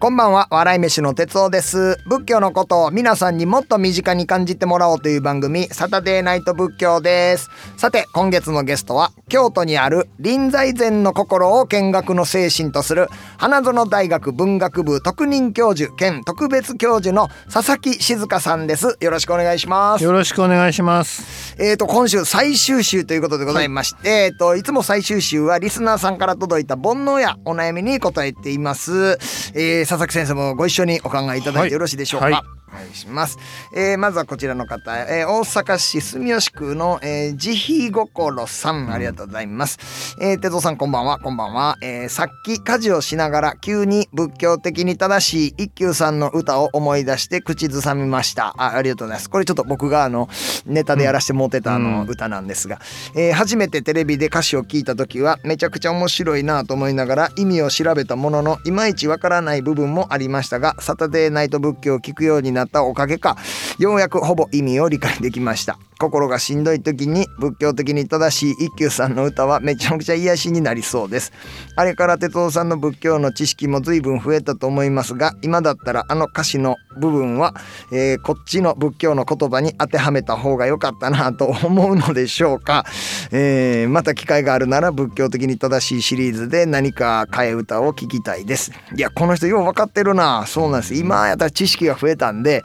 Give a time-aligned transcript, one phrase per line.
[0.00, 1.96] こんばんは笑い飯の哲夫です。
[2.06, 7.50] 仏教のことを皆さんにもっと身近に感じてもらおうという番組サタデーナイト仏教です。
[7.76, 13.08] さて今月のゲストは京都にある臨済禅の心を見学の精神とする
[13.38, 18.96] 花園大学文学部特任教授兼特別教授の佐々木静香さんです。
[19.00, 20.04] よろしくお願いします。
[20.04, 21.56] よろしくお願いします。
[21.58, 29.18] えー、と今週最終週ということでございまして、えー、といつも最終週はリスナーさんから届いた煩悩やお悩みに答えています、
[29.56, 31.68] えー佐々木先生もご一緒にお考えいただいはい。
[31.70, 33.38] てよろしいでしょうか、はいお願いします、
[33.74, 38.92] えーまずはこちらの方、えー大阪市住吉区の、えー、慈悲心さん。
[38.92, 41.18] ありがとうございます、えー、哲夫さんこんばんは。
[41.18, 48.54] こんばんは、えーさっき家事をしながら急に仏教的に正しい一休さんの歌を思い出して口ずさみました。
[48.56, 49.30] あありがとうございます。
[49.30, 50.28] これちょっと僕があの
[50.66, 52.80] ネタでやらせてもうてたあのうん歌なんですが、
[53.16, 63.36] えー初めてテレビで歌詞を聞いた時はめちゃくちゃ面白いなと思いながら意味を調べたもののいまいちわからない部分もありましたがサタデーナイト仏教を聞くようにななったおかげか。
[63.78, 65.78] ようやくほぼ意味を理解できました。
[65.98, 71.32] 心がしんどい時に仏教的に正しい一休さんの歌はめちゃくちゃ癒しになりそうです。
[71.76, 77.54] あれから哲夫さんの仏教の知識も随分増えたと思いますが今だったらあの歌詞の部分は、
[77.92, 82.84] えーこっちの仏教の言葉に当てはめた方が良かったなと思うのでしょうか、
[83.30, 88.72] えーまた機会があるなら仏教的に正しいシリーズで何か替え歌を聞きたいです。
[88.96, 90.44] いやこの人よう分かってるな。
[90.46, 90.94] そうなんです。
[90.94, 92.64] 今やったら知識が増えたんで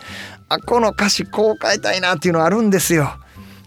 [0.50, 3.11] あこの歌詞こう変えたいなっていうのあるんですよ。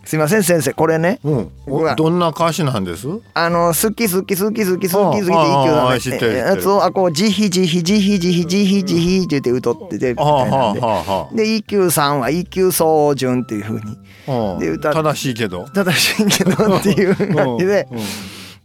[0.06, 1.18] すいません先生これね。
[1.24, 1.50] うん、
[1.96, 3.08] どんな歌詞なんです？
[3.34, 6.36] あの好き好き好き好き好き好きって一ああ級ああなんで知ってる知ってる。
[6.36, 14.52] やつをあこうジヒジヒジヒジヒジヒジヒって言って歌っててみあはあたいなんでで一級さんは一級総順っていう風にあ。
[14.52, 14.58] うん。
[14.60, 15.66] で歌正しいけど。
[15.74, 17.88] 正しいけどっていう感じで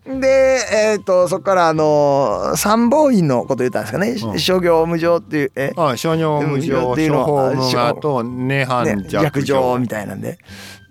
[0.04, 4.40] でえっ、とそこからあの参謀員のこと言ったんですかね、うん。
[4.40, 5.74] 諸行無常っていうえ？
[5.78, 7.26] あ、諸行無常、っていうの
[7.70, 9.80] 諸はと涅槃ね、弱逆情上。
[9.80, 10.40] みたいなんで。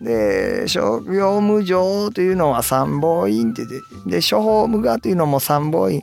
[0.01, 6.03] で諸行無常というのは参謀員って言ってで諸法無我というのも参謀員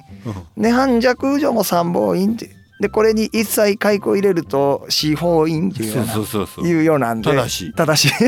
[0.56, 6.68] 涅槃弱情も参謀員ってでこれに一切解雇入れると司法員っていうようなそうそうそうそう。
[6.68, 8.24] いうようなんで正しい正しい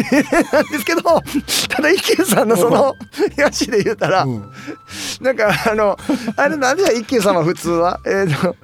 [0.51, 2.95] なんですけどただ一休さんのその
[3.35, 4.51] 東で言うたら、うん
[5.21, 5.97] なんかあの
[6.37, 7.99] あれなんでだ一休さんは普通は？
[8.07, 8.55] えっ、と好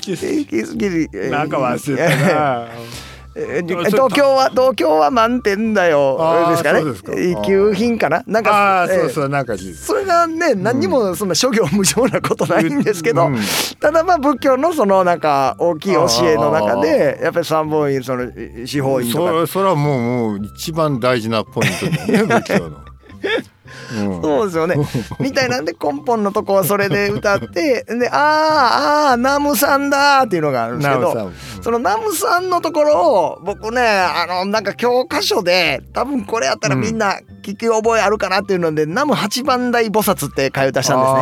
[0.00, 0.26] きです。
[0.26, 2.68] 一休すぎるえーなんか忘れたな。
[3.34, 6.18] 東京は東京は満点だよ。
[6.50, 7.30] ですかね。
[7.30, 8.22] 一級品かな？
[8.26, 13.38] なんかそうそう、なんかそれがね何にもそんな諸行無常なことないんですけど、うん。
[13.80, 18.30] ただまあ仏教のそのなんか大きい教えの中でやっぱり三本院その
[18.66, 19.32] 司法院とか。
[19.46, 22.78] そそれはもうもう一番大事なポイントだよね仏教の。
[23.94, 24.76] うんそうですよね。
[25.20, 31.30] みたいなんで根本のとこはそれで歌って で「あーあーナムさんだ」っていうのがあるんですけど
[31.60, 41.18] そのナムさんのところを僕ねあのなんか教科書で多分これやったらみんな聞き覚えあるかなっていうので、ナム八番大菩薩って替え歌したんですね。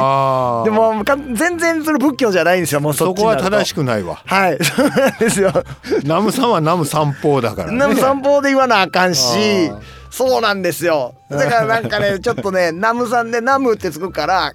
[0.65, 4.21] でもか全然それ仏教じゃないんですよもうそそこは正しくないわ。
[4.27, 4.59] はい
[5.19, 5.51] ですよ。
[6.05, 7.79] ナムさんはナム三宝だからね。
[7.79, 9.73] ナム散歩で言わなあかんし
[10.11, 11.15] そうなんですよ。
[11.31, 14.53] だからなんかねちょっとね ナムさんでナムってつくから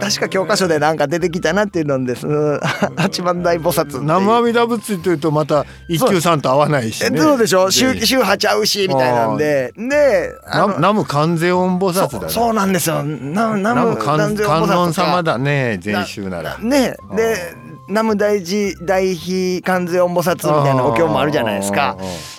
[0.00, 2.26] 確か教科書でなんか出てきたなっていうのです。
[2.26, 2.60] うん。
[2.96, 4.00] 八番大菩薩っていう。
[4.00, 7.10] 南無阿弥陀仏っていうとまた一休さんと合わないしね。
[7.12, 7.66] えどうでしょう？
[7.66, 9.72] で宗宗派ちゃうしみたいなんで。
[9.76, 12.32] であのな南無観世音菩薩だね。
[12.32, 13.02] そうなんですよ。
[13.02, 16.58] なナ南無観南世観音様だだね禅宗なら。
[16.58, 17.54] ねで
[17.88, 21.96] 南無大慈大悲観世音菩薩みたいなお経もあるじゃないですか。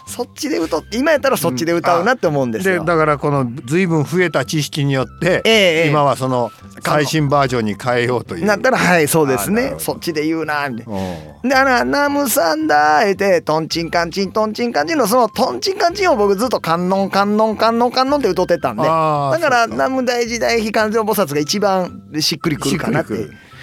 [0.07, 5.53] そっちで歌って今やったらそっちで歌うなって思うんですでよだからこの随分増えた知識によって、ええ
[5.83, 5.89] ええ。
[5.89, 6.51] 今はその
[6.81, 8.45] 最新バージョンに変えようという。
[8.45, 9.75] なったらはいそうですね。
[9.77, 10.99] そっちで言うなみたいな
[11.43, 11.47] う。
[11.47, 18.83] んであのナムさんだーってトンチンカンチントンチンカンチンのそのトンチンカンチンを僕ずっと観音観音観音観音って歌ってたんで。
[18.83, 23.13] だから南無大慈大悲観世音菩薩が一番しっくりくるかなって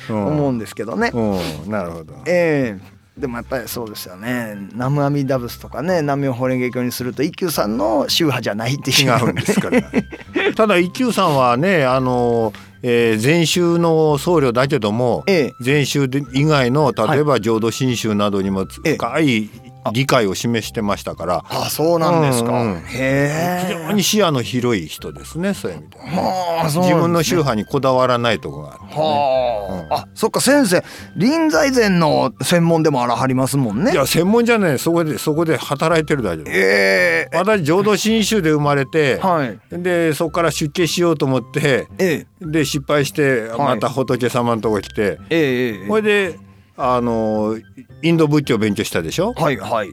[0.08, 1.10] 思うんですけどね。
[1.12, 1.70] うん。
[1.70, 2.14] なるほど。
[2.26, 2.92] ええ。
[3.16, 4.54] でもやっぱりそうですよね。
[4.72, 9.06] 南無阿弥陀仏とかね南無法蓮華経にすると一休さんの宗派じゃないっていう。
[9.06, 9.82] 違うんですから。
[10.56, 15.54] ただ一休さんはねあの、えー、禅宗の僧侶だけども、ええ。
[15.60, 18.96] 禅宗で以外の例えば浄土真宗などにもええ。
[18.96, 19.50] 深い
[19.92, 21.44] 理解を示してましたから。
[21.48, 22.78] あそうなんですか、うんうん。
[22.78, 23.64] へえ。
[23.66, 26.88] 非常に視野の広い人ですねそういう意味ではあそうね。
[26.90, 28.88] 自分の宗派にこだわらないところがあるね。
[28.94, 30.84] はあ、あそっか先生
[31.16, 33.92] 臨済禅の専門でもあらはりますもんね。
[33.92, 37.36] いや専門じゃないそこでそこで働いてるだけでええ。
[37.36, 39.58] 私浄土真宗で生まれてはい。
[39.70, 42.46] でそこから出家しようと思ってええ。
[42.46, 43.58] で失敗してはい。
[43.58, 45.88] また仏様のとこ来て、ええええ。
[45.88, 46.38] これで
[46.76, 47.58] あの
[48.02, 49.32] インド仏教を勉強したでしょ？
[49.34, 49.90] はいはい。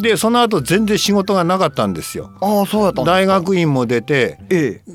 [0.00, 2.30] でその後全然仕事がなかったんですよ。
[2.40, 4.92] ああそうやった大学院も出てええ。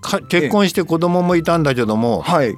[0.00, 2.54] か結婚して子供もいたんだけどもはい。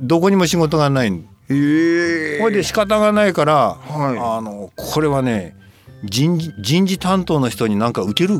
[0.00, 1.10] どこにも仕事がない。
[1.10, 2.38] んええ。
[2.40, 4.18] これで仕方がないから、はい。
[4.18, 5.56] あのこれはね
[6.04, 8.38] 人事人事担当の人になんか受ける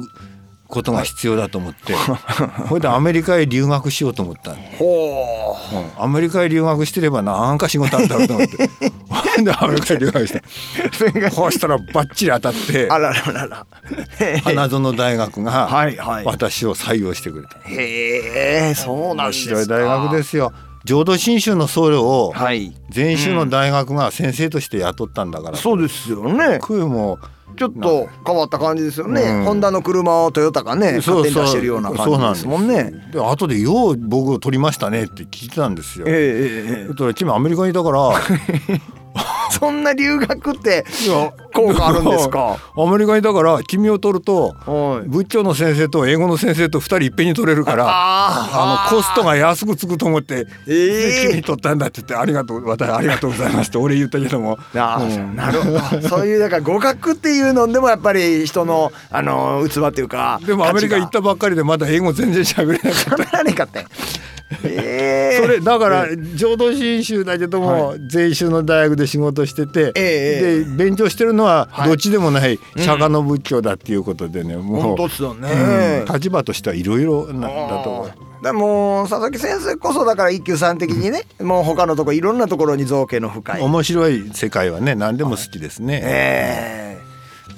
[0.74, 1.94] ことが必要だと思って、
[2.68, 6.00] これでアメリカへ留学しようと思ったのほう。
[6.00, 6.02] ん。
[6.02, 8.56] アメリカへ留学してればなんか仕事あるだろうと思って。
[9.42, 10.42] でアメリカへ留学して。
[11.34, 12.84] こうしたらバッチリ当たって。
[12.84, 13.66] うあらららら。
[14.42, 16.24] 花園大学がはいはい。
[16.24, 17.56] 私を採用してくれた。
[17.68, 19.56] へえそうなん面ですか。
[19.56, 20.52] 白い大学ですよ。
[20.84, 22.74] 浄土真宗の僧侶をはい。
[22.90, 26.58] 禅宗の大学が先生として雇ったんだから、そうですよね。
[26.60, 27.18] クーも
[27.56, 29.44] ちょっと変わった感じですよね、うん。
[29.44, 36.06] ホンダの車をトヨタがね勝手に出してるような感じですもんねで後でよう僕を取りましたねって聞いてたんですよ。
[36.08, 38.12] えええええだから君アメリカにいたから。
[38.70, 38.80] え
[39.50, 40.84] そんな留学って
[41.54, 42.58] 効果あるんですか？
[42.76, 45.08] アメリカにいたから君を取るとはい。
[45.08, 54.58] 仏教の先生と英語の先生と2人いっぺんに取れるからああのコストが安くつくと思って「ええ君に取ったんだ」って言って「ありがとう私ありがとうございます」って俺言ったけども。
[54.74, 55.36] あーうん。
[55.36, 56.08] なるほど。
[56.08, 63.10] そういうだから語学っていうのでもやっぱり人のあの器っていうかでもアメリカ行ったばっかりでまだ英語全然喋れなかった。
[63.24, 63.86] 喋られんかったよ
[64.62, 71.88] ええそれだから浄土真宗だけども禅宗の大学で仕事しててええで勉強してるのははい。
[71.88, 74.82] どっちでもない釈迦の仏教だっていうことでねもう。
[74.82, 76.14] 本当ですよね、うん。
[76.14, 78.12] 立場としてはいろいろなんだと思う。
[78.44, 83.62] でも佐々木先生こそだから一休さん的にねもう他のとこいろんなところに造形の深い。
[83.62, 86.00] 面白い世界はね何でも好きですね。
[86.04, 86.93] ええ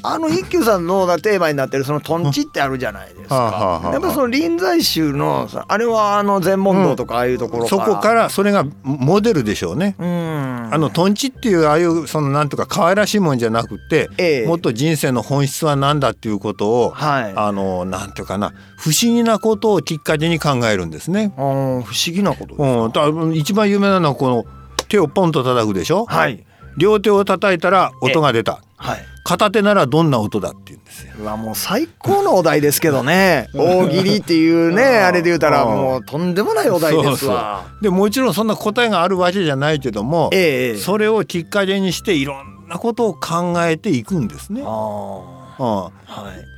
[0.03, 3.81] あの一休さんのテーマになってるそのトンチってあるじゃないですか。
[3.93, 9.97] やっぱその臨済宗のさあれはあの禅問答とかああいうところそこからそれがモデルでしょうね。
[9.99, 21.33] うんあのトンチっていうああいうそのなんとか可愛らしいもんじゃなくて、ええもっと人生の本質は何だっていうことを、はいあのなんていうかな不思議なことをきっかけに考えるんですね。
[21.37, 24.45] あー不思議なことうん、だ一番有名なのはこの
[24.89, 26.07] 手をポンと叩くでしょ。
[26.07, 26.45] はい
[26.77, 28.61] 両手を叩いたら音が出た。
[28.77, 31.13] はい片手ならどんな音だって言うんですよ。
[31.19, 33.49] うわもう最高のお題ですけどね。
[33.55, 37.17] 大喜利っていうねあれで言うたらもうとんでもないお題ですわ。
[37.17, 37.83] そうそう。
[37.83, 44.63] でもちろんそんな答えがあるわけじゃないけども、ええそれをきっかけにしていろんなことを考えていくんですね。
[44.65, 45.93] あは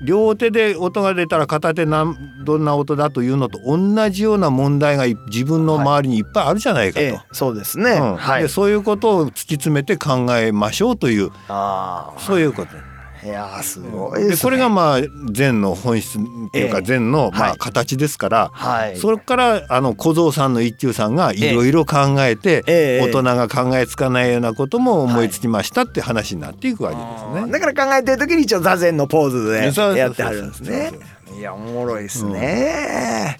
[0.02, 0.04] い。
[0.04, 7.04] 両手で音が出たら片手なんどんな音だというのと同じような問題がい自分の周りにいっぱいあるじゃないかと。
[7.04, 8.16] ええそうですね、うん。
[8.16, 8.42] はい。
[8.42, 12.70] でそういうことを突き詰めて考えましょうというあそういうこと。
[12.76, 15.00] あいやーすごいね、でこれがまあ
[15.32, 16.22] 禅の本質っ
[16.52, 16.84] ていうかええ。
[16.84, 17.58] 禅のまあはい。
[17.58, 18.96] 形ですから、はい。
[18.96, 23.04] それからあの小僧さんの一休さんがいろいろ考えて、ええ。
[23.04, 27.52] 大人が考えつかないようなことも思いつきましたって話になっていくわけですね。
[27.52, 30.92] だから考えてる時に一応座禅のポーズでやってはるんですね。
[31.36, 33.38] いやおもろいですね。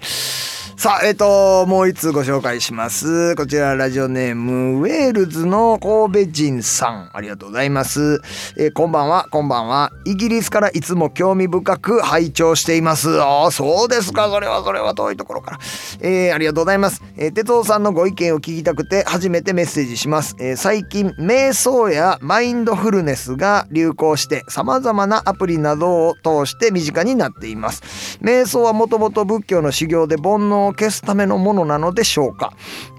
[0.79, 3.35] さあえっ、ともう一通ご紹介します。
[3.35, 8.21] こちらラジオネームウェールズの神戸人さんありがとうございます、
[8.57, 9.91] えーこんばんはこんばんは。
[10.05, 13.21] イギリスからいつも興味深く拝聴しています。
[13.21, 14.29] ああそうですか。
[14.31, 15.59] それはそれは遠いところから。
[16.01, 28.21] えーありがとうございます、えー、哲夫さんのご意見を聞きたくて初めてメッセージします、えー最近瞑想やマインドフルネスが流行して様々なアプリなどを通して身近になっています。
[28.23, 32.53] 瞑想はもともと仏教の修行で煩悩を消すためのものなのでしょうか、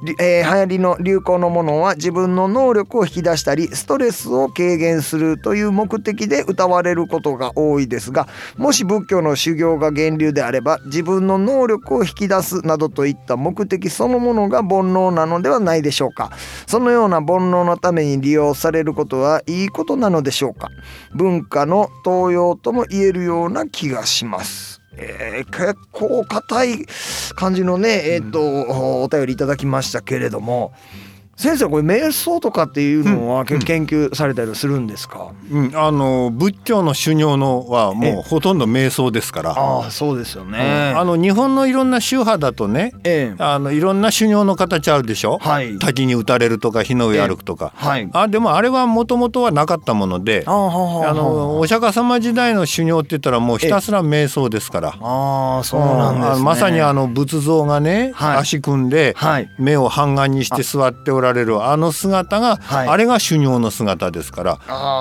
[0.03, 16.31] りえー流行りの流行のものは自分の能力を引き出したりストレスを軽減するという目的で歌われることが多いですがもし仏教の修行が源流であれば自分の能力を引き出すなどといった目的そのものが煩悩なのではないでしょうか？
[16.67, 20.69] そのような煩悩のために利用されることはいいことなのでしょうか？
[21.13, 26.85] 文化の東洋とも言えるような気がしますえー結構硬い
[27.35, 28.41] 感じのねえっ、と
[29.03, 30.73] お便りいただきましたけれども
[31.39, 33.45] 先生これ瞑想とかっていうのは、うん。
[33.45, 39.51] け研究されたりするんですか、うん、あの仏教の修行のはもえうほとんど瞑想ですから。
[39.51, 40.51] ああそうですようん。
[40.51, 43.41] ね、あの日本のいろんな宗派だとねええ。
[43.41, 45.79] あのいろんな修行の形あるでしょ、はい。
[45.79, 48.09] 滝に打たれるとか火の上歩くとか、はい。
[48.11, 54.89] あでもあれはもともとはなかったものであのお釈迦様時代の修行って言ったらもうひたすら瞑想ですから。
[54.99, 58.37] ああそうなんです、ね、まさにあの仏像がね、はい。
[58.39, 59.49] 足組んではい。
[59.57, 62.87] 目を半眼にして座っておられるあの姿が、はい。
[62.87, 64.59] あれが修行の姿ですから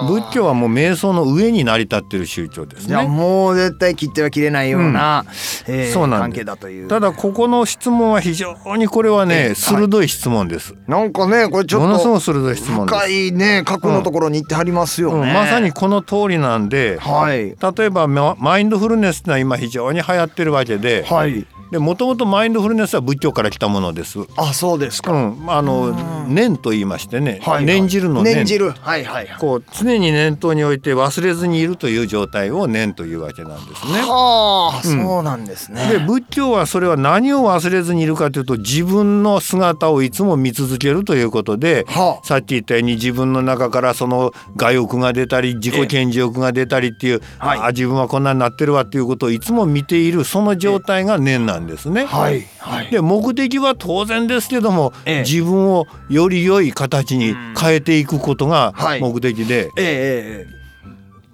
[0.09, 3.07] 仏教はもう瞑想の上に成り立ってる宗教ですね。
[3.07, 5.25] もう絶対切っては切れないような、
[5.67, 6.89] えーそうなん関係だという。
[6.89, 10.75] ただここの質問は非常にこれはえね鋭い質問です。
[10.87, 12.87] なんかねこれちょものっとすごい鋭い質問。
[12.87, 15.35] 深いね角のところに行ってはりますよね、うん。
[15.35, 17.57] まさにこの通りなんではい。
[17.77, 24.21] 例えばママインドフルネスってのは今非常に流行ってるわけではいもともとマインドフルネスは仏教から来たものです。
[24.37, 25.93] あそうですか、うん、あの
[26.27, 27.65] 念と言いましてね、はいはい。
[27.65, 28.37] 念じるの念。
[28.37, 29.39] 念じるはいはいはい。
[29.39, 34.01] こう常に念頭において忘れずにいるという状態を念というわけなんですね。
[34.01, 35.03] はあ、うん。
[35.05, 35.89] そうなんですね。
[35.91, 47.59] で仏教はそれは何を忘れずにいるかというと自分の姿をいつも見続けるということではさっき言ったように自分の中からその我欲が出たり自己顕示欲が出たりっていう、はい。
[47.59, 51.58] あ自分はこんなになってるわっていうことをいつも見ているその状態が念なんです
[51.91, 52.05] ね。
[52.07, 52.91] はいはい。
[52.91, 55.21] で目的は当然ですけども、ええ。
[55.21, 59.01] 自分をより良い形に変えていくことがはい。
[59.01, 60.58] 目的で、えええ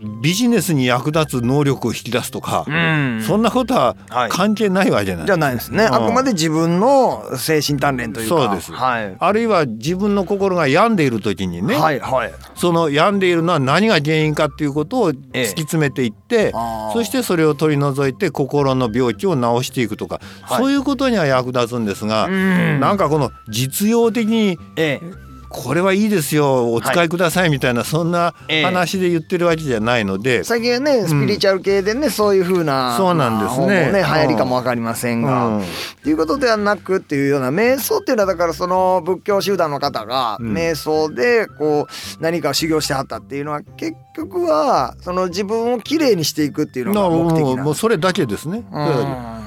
[0.05, 2.75] ビジネスに役立つ能力を引き出すとかえ、う
[3.19, 3.23] ん。
[3.23, 4.31] そんなことははい。
[4.31, 5.27] 関係ないわけじゃない。
[5.27, 5.95] じゃないですね、うん。
[5.95, 8.37] あくまで自分の精神鍛錬というか。
[8.37, 8.73] そうです。
[8.73, 9.17] はい。
[9.19, 12.33] あるいは自分の心が病んでいる時にね、はいはい。
[12.55, 16.93] その病んでいるのは何が原因かっていうことを突き詰めていって、あー。
[16.93, 20.59] そしてそれを取り除いて心の病気を治していくとか、はい。
[20.59, 22.81] そういうことには役立つんですが、うん。
[22.81, 25.24] なんかこの実用的にええ
[25.55, 28.65] これはいいですよお使いくださいみたいな、そんなええ。
[28.65, 33.93] 話で言ってるわけじゃないので、最近はねスピリチュアル系でね、そういう風なそうなんですね。
[33.93, 34.05] ねうん。
[34.05, 35.61] 流行りかもわかりませんが、うん。
[35.61, 35.65] っ
[36.03, 47.65] ていうことではなくっていうような瞑想っていうのはだからその仏教集団の方がうん瞑想でこう何か修行してはったっていうのは結局はその自分をきれいにしていくっていうのが目的なんです。
[47.65, 48.65] もうそれだけですね。
[48.73, 49.44] うん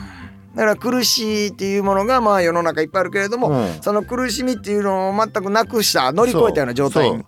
[0.57, 7.23] だから苦しいっていうものがまあ世の中いっぱいあるけれども、うんその苦しみっていうのを全くなくした乗り越えたような状態に。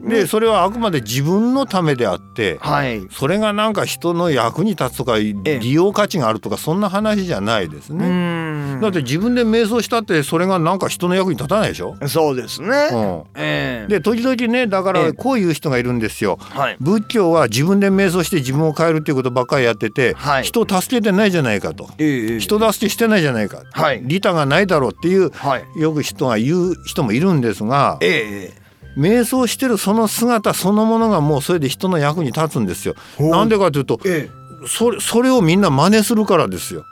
[0.00, 3.06] でそれはあくまで自分のためであってはい。
[3.10, 8.76] それがなんか人の役に立つとか利用価値があるとかそんな話じゃないですうね。
[8.76, 11.96] んだって自分で瞑想したってそれがなんか人の役に立たないでしょ？
[12.06, 12.68] そうですね。
[12.92, 16.36] うんええで時々ねだかええらこういう人がいるんですよ。
[16.40, 16.76] はい。
[16.80, 25.80] 仏教は自分で瞑想して自分を変えるっていうことばっかりやってて、はい人を助けてないじゃないかとええ人助けしてないじゃないか、はい利他がないだろうっていうはい。
[25.80, 28.63] よく人が言う人もいるんですがええ
[28.96, 32.94] 瞑想してるその姿そのものがもうそれで人の役に立つんですよ。
[33.18, 34.30] なんでかというとえ
[34.66, 36.84] それそれをみんな真似するからですよ。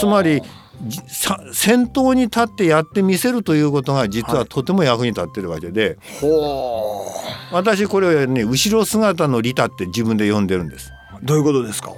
[0.00, 0.42] つまり
[1.52, 7.06] 先頭に立ってやってみせるということが実はとても役に立ってるわけで、ほ
[7.52, 10.90] 私これをね後ろ姿の利他って自分で呼んでるんです。
[11.22, 11.24] う。
[11.24, 11.92] どういうことですか？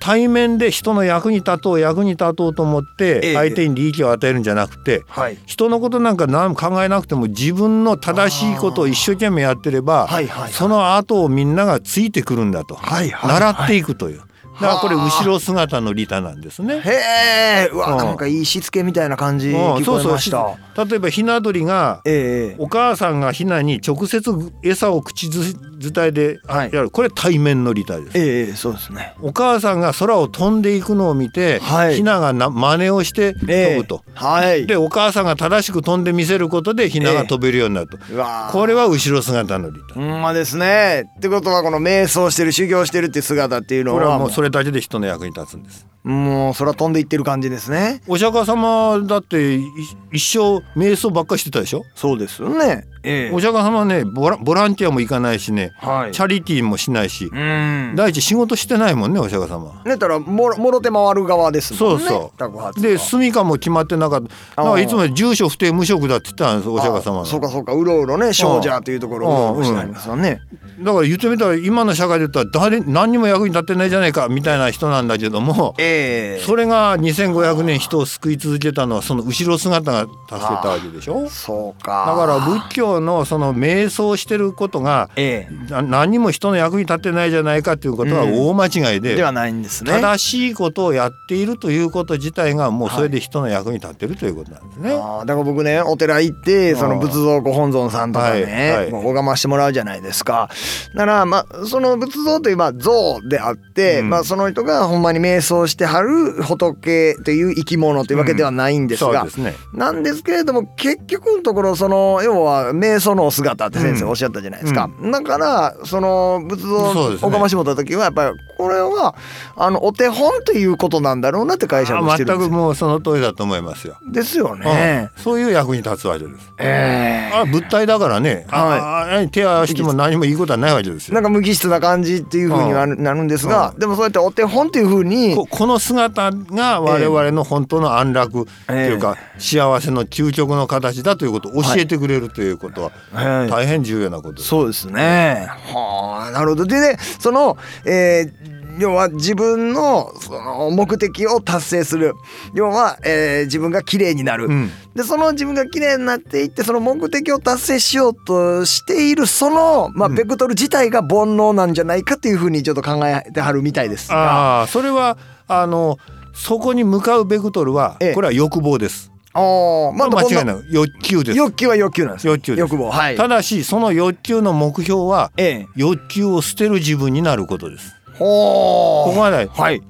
[0.00, 5.38] 対面で人の役に立とう役に立とうと思っええて相手に利益を与えるんじゃなくてはい。
[5.46, 10.08] 人のことなんか何も考えなくても自分の正しいことを一生懸命やってれば。
[10.50, 12.78] その後をみんながついてくるんだと。
[12.82, 14.22] 習っていくという
[14.60, 16.80] だからこれはあ後ろ姿の利他なんですね。
[16.80, 17.70] へえ。
[17.72, 20.56] うわ、うんなんかいいしつけみたいな感じうん聞こえました。
[20.84, 22.56] 例えばひな鳥がええ。
[22.58, 25.28] お母さんがひなに直接餌を口
[25.78, 28.18] 伝えではいやるこれ対面の利他です。
[28.18, 29.14] ええ、そうですね。
[29.20, 34.02] お母さんが空を飛んでいくのを見て、はいひながな真似をして飛ええぶと。
[34.14, 34.66] はい。
[34.66, 38.50] でお母さんが正しく飛んでみせることでひなが飛べるようになると、うわ。
[38.52, 41.10] これは後ろ姿の利他ほんまですね。
[41.18, 48.00] ってことはこの瞑想してる修行してるっていう姿っていうのはこれはもうそれだけで人の役に立つんですもうそれは飛んでいってる感じですね。
[48.06, 49.64] お釈迦様だってい
[50.12, 51.82] 一生瞑想ばっかりしてたでしょ？
[51.96, 52.86] そうですよね。
[53.02, 56.12] ええお釈迦様はねボラボランティアも行かないしねはい。
[56.12, 57.94] チャリティーもしないしうん。
[57.96, 61.78] 第一仕事してないもんねお釈迦様ねたらもろもろ手回る側ですね。
[61.78, 62.32] そうそ
[62.76, 64.22] うで住処も決まってなかっ
[64.54, 70.40] ただからいつも住所不定無職だって言ってたんですお釈迦様あそうがかそうかうろうろね少女というところをうろうろしてありますよね。
[70.80, 75.95] だから言ってみたら今の社会で言ったら誰何にも役に立ってないじゃないかみたいな人なんだけどもええ
[76.40, 80.38] それが2500年人を救い続けたのはその後ろ姿が助けた
[80.68, 81.28] わけでしょ？
[81.28, 82.04] そうか。
[82.06, 89.92] だから仏教教のその瞑想してることがえな何も人の役に立ってないじゃないかということは大間違いえで、ではないんですね。
[89.92, 94.92] 正しいことをやっているということ自体がもうそれで人の役に立ってるということなんですね。
[94.92, 98.92] あーだから僕ねお寺行ってその仏像ご本尊さんとかね、はい。
[98.92, 100.50] はい拝ましてもらうじゃないですか。
[100.94, 104.10] だからまあその仏像というまあ像であって、うん。
[104.10, 109.54] まあその人がほんまに瞑想してはる仏という生き物というわけではないんですが、そうですね。
[109.72, 119.14] なんですけれども結局のところその要は瞑想のお姿って先生おっしゃったじゃないですか、だからその仏像そうですね拝ましてもた時はやっぱりこれは
[119.56, 123.96] あのお手本ということなんだろうなって解釈あ全くしてるんですよもうその通りだと思いますよ。
[124.10, 125.10] ですよね。
[125.14, 126.52] うんそういう役に立つわけです。
[126.58, 131.14] ええあ物体だからね、ああ手を合わせても何もいいことはないわけですよ。
[131.14, 144.48] なんか無機質な感じっていう風にはなるんですが、でもそうやってお手本っていう風にここの姿が我々の本当の安楽というか幸せの究極の形だということを教えてくれるということははい大変重要なことです。
[144.48, 145.48] そうですね。
[145.48, 146.66] はあ、なるほど。
[146.66, 152.12] でね、その、えー要は自分のその目的を達成する。
[152.52, 154.70] 要は、えー自分が綺麗になる、うん。
[154.94, 160.14] でその自分が綺麗になっていってその目的を達成しようとしているその、まあ、うん。
[160.14, 164.60] ベクトル自体が煩悩なんじゃないかっていうふうにちょっと考えてはるみたいですが。
[164.60, 165.16] ああそれは
[165.48, 165.98] あの
[166.34, 168.14] そこに向かうベクトルはええ。
[168.14, 169.10] これは欲望です。
[169.32, 170.56] あーまた間違いない。
[170.70, 171.38] 欲求です。
[171.38, 172.60] 欲求は欲求なんです欲求です。
[172.60, 172.90] 欲望。
[172.90, 173.16] はい。
[173.16, 175.66] ただしその欲求の目標はええ。
[175.76, 177.94] 欲求を捨てる自分になることです。
[178.14, 179.06] ほー。
[179.06, 179.46] ここまで。
[179.46, 179.82] はい。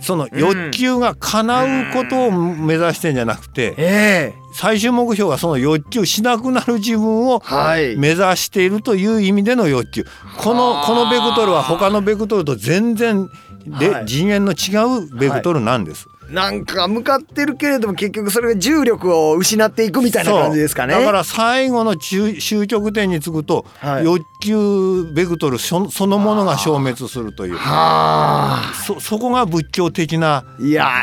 [0.00, 4.34] その欲求が叶うことを目指してんじゃなくてええ。
[4.54, 7.96] 最終目標はその欲求しなくなる自分をはい。
[7.96, 10.04] 目指しているという意味での欲求。
[10.38, 13.28] このこのベクトルは他のベクトルと全然
[13.66, 16.06] で、はい次元の違うベクトルなんです。
[16.30, 20.94] なんか向かってるけれども結局それが重力を失っていくみたいな感じですかね。
[20.94, 28.74] だから最後の中終局点につくと、はい欲求ベクトルそそのものが消滅するというはあ。
[28.74, 30.44] そそこが仏教的な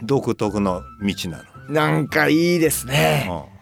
[0.03, 1.43] 独特の道なの。
[1.69, 3.27] なんかいいですね。
[3.47, 3.52] うん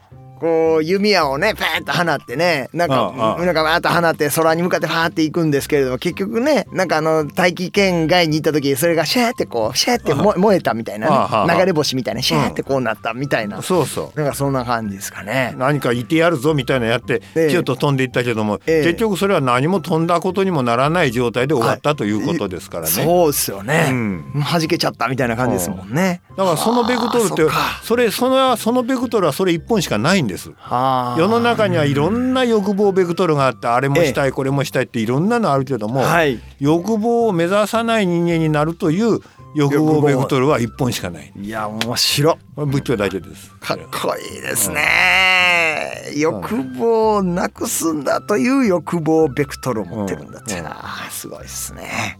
[0.41, 13.61] こう弓矢をねパーッと放ってねなんかなんかバーッと放って空に向かってファーっていくんですけれども結局ねなんかあの大気圏外に行った時それがシャーってこうシャーっても燃えたみたいなね流れ星みたいなシャーってこうなったみたいな。
[13.61, 14.19] そうそう。
[14.19, 15.53] なんかそんな感じですかね。
[15.57, 17.49] 何かいてやるぞみたいなのやってええ。
[17.49, 18.83] ピュッと飛んでいったけども、ええ。
[18.83, 22.89] 結局それは何も飛んだことにもならない状態で終わったということですからね。
[22.89, 23.89] そうですよね。
[23.91, 24.43] うん。
[24.43, 26.21] 弾けちゃったみたいな感じですもんね。
[26.35, 27.43] だからそのベクトルって
[27.83, 30.51] それそのそのベクトルはそれ一本しかないんです。
[30.57, 36.39] はあ世の中にはいろんな欲望ベクトルがあってあれもしたいこれもしたいっていろんなのあるけども、はい。
[36.59, 39.19] 欲望を目指さない人間になるという
[39.53, 41.31] 欲望ベクトルは一本しかない。
[41.35, 43.51] いや面白仏教だけです。
[43.59, 46.13] かっこいいですね。
[46.15, 50.75] 欲望をなくすんだという欲望ベクトルを持ってるんだってうんな、
[51.09, 52.17] すごいですね。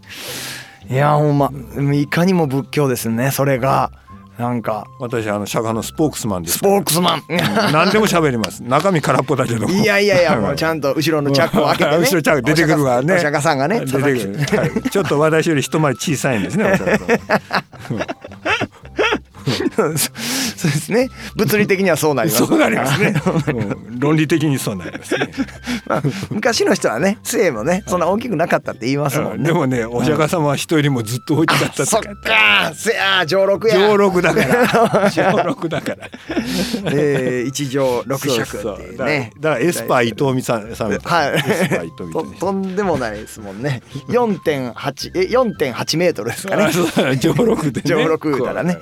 [0.90, 1.52] いやほんま
[1.94, 3.92] いかにも仏教ですねそれが
[4.42, 6.62] なんか私あの釈迦のスポークスマンですス。
[6.62, 7.24] ポークスマン。
[7.72, 8.64] 何でも喋ります。
[8.64, 9.70] 中身空っぽだけども。
[9.72, 11.98] いやいやいやもうちゃんと後ろのチャックを開けてね。
[12.02, 13.82] 後ろチャック出てくるわねお釈迦さんがね。
[13.82, 16.64] 出てくる、はい、ちょっと私より一回り小さいんですね。
[16.66, 18.08] お釈迦さんは
[20.62, 21.10] そうですね。
[21.36, 22.46] 物理的にはそうなります。
[22.46, 23.14] そうなりますね。
[23.48, 23.52] う
[23.88, 25.32] ん論理的にそうなりますね。
[25.88, 29.44] まあ昔の人はね、杖もね、そんな大きくなかったって言いますもんね。
[29.44, 32.16] でもね、お釈迦様は人よりもずっと大きかったそっとか。
[32.16, 33.78] か、せや、上六や。
[33.78, 35.10] 上六だから。
[35.10, 36.10] 上六だから。
[36.92, 39.32] えー、一乗六尺っていうね。
[39.40, 41.38] だからエスパー伊藤美さんさんみたいな。
[41.38, 41.92] エスパー伊はい。
[41.98, 43.82] 藤みたとんでもないですもんね。
[44.10, 46.72] 四点八え四点八メートルですかね
[47.18, 47.84] 上六でね。
[47.86, 48.78] 上六言うたらね。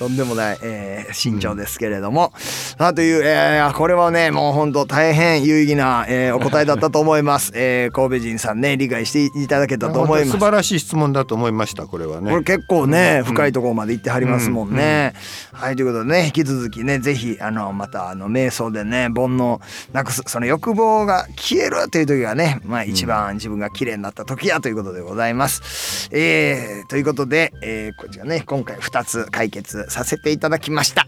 [0.00, 12.30] とんでもない、えー、身長ですけれども、さあという、えー、これはねもう本当大変有意義な、えー、お答えだったと思います、 えー、神戸人さんね理解していただけたと思います素晴らしい質問だと思いましたこれはね。
[12.30, 15.12] これ結構ね、深いところまで行ってはりますもんね。
[15.52, 19.60] はいということでね引き続きねぜひあのまたあの瞑想でね煩悩
[19.92, 26.08] なくすその欲望が消えるという時がねまあ一番自分が綺麗になった時やということでございます。
[26.12, 31.06] えー、ということで、えー、こちらね今回2つ解決させていただきました。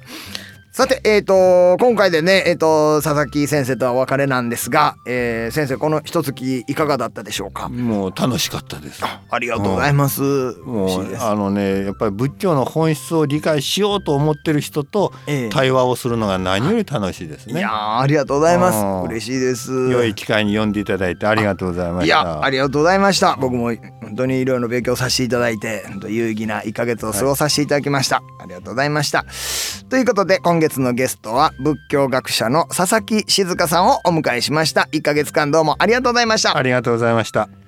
[0.75, 7.69] さて、えー、と今回でね、えー、と佐々木先生とはお別れなんですが、えー先生この一月いかがだったでしょうか？
[7.69, 9.03] もう楽しかったです。
[9.05, 10.23] ありがとうございます。
[10.65, 11.17] もう。
[11.21, 17.61] あのねやっぱり仏教の本質を理解しようと思ってる人とええ対話をするのが何より楽しいですね。
[17.61, 18.69] いやーありがとうございま
[19.03, 19.13] うんす。
[19.13, 19.71] 嬉しいです。
[19.91, 22.17] 良い機会に読んでいただいてありがとうございまいした。
[22.17, 23.37] やありがとうございました。
[23.39, 23.71] 僕も
[24.13, 29.25] 本当にいろいろ勉強させていただいて本当有意義な1ヶ月を過ごさせていただきました、はい、ありがとうございました。
[29.89, 34.89] ということで今月のゲストは仏教学者の佐々木静香さんをお迎えしました。
[34.93, 36.59] 1ヶ月間どうもありがとうございました。
[36.59, 37.62] ありがとうございました。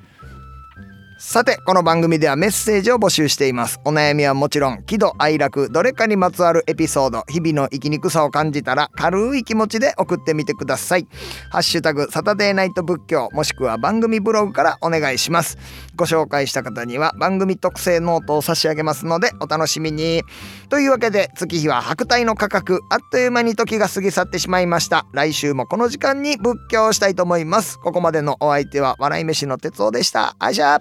[1.17, 3.79] さてこの番組ではメッセージを募集しています。
[3.85, 11.07] お悩みはもちろん喜怒哀楽どれかにまつわるエピソード日々の生きにくさを感じたら軽い気持ちで送ってみてください。
[11.51, 15.57] ハッシュタグサタデーナイト仏教もしくは番組ブログからお願いします。
[15.95, 20.25] ご紹介した方には番組特製ノートを差し上げますのでお楽しみに。
[20.69, 25.07] というわけで月日は百代の過客あっという間に時が過ぎ去ってしまいました。
[25.13, 27.79] 来週もこの時間に仏教をしたいと思います。
[27.79, 30.35] ここまでのお相手は笑い飯の哲夫でした。
[30.41, 30.81] あじゃ